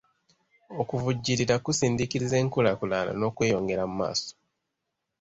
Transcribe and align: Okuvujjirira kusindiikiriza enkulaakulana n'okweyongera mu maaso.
Okuvujjirira 0.81 1.55
kusindiikiriza 1.65 2.35
enkulaakulana 2.43 3.11
n'okweyongera 3.15 3.83
mu 3.89 3.93
maaso. 4.01 4.31